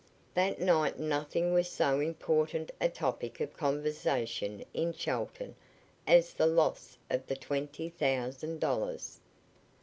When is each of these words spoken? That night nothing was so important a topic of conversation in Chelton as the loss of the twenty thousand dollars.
That 0.33 0.59
night 0.59 0.97
nothing 0.97 1.53
was 1.53 1.69
so 1.69 1.99
important 1.99 2.71
a 2.81 2.89
topic 2.89 3.39
of 3.39 3.55
conversation 3.55 4.65
in 4.73 4.93
Chelton 4.93 5.55
as 6.07 6.33
the 6.33 6.47
loss 6.47 6.97
of 7.11 7.27
the 7.27 7.35
twenty 7.35 7.87
thousand 7.89 8.59
dollars. 8.59 9.19